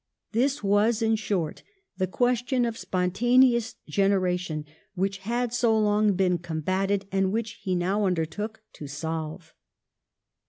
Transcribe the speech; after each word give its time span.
This 0.31 0.63
was, 0.63 1.03
in 1.03 1.15
short, 1.15 1.61
the 1.95 2.07
question 2.07 2.65
of 2.65 2.75
spontaneous 2.75 3.75
generation, 3.87 4.65
which 4.95 5.19
had 5.19 5.53
so 5.53 5.77
long 5.77 6.13
been 6.13 6.39
combatted 6.39 7.05
and 7.11 7.31
which 7.31 7.59
he 7.61 7.75
now 7.75 8.05
undertook 8.07 8.63
to 8.73 8.87
solve. 8.87 9.53